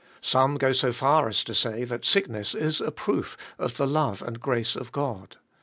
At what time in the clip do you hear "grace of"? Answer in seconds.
4.41-4.91